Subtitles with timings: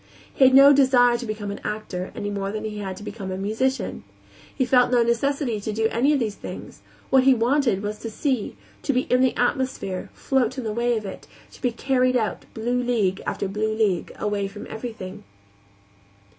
[0.33, 3.29] He had no desire to become an actor, any more than he had to become
[3.29, 4.03] a musician.
[4.55, 6.81] He felt no necessity to do any of these things;
[7.11, 10.97] what he wanted was to see, to be in the atmosphere, float on the wave
[11.05, 15.23] of it, to be carried out, blue league after blue league, away from everything.